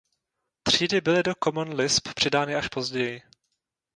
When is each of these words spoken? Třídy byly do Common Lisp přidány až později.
Třídy 0.63 1.01
byly 1.01 1.23
do 1.23 1.33
Common 1.43 1.73
Lisp 1.75 2.07
přidány 2.15 2.55
až 2.55 2.67
později. 2.67 3.21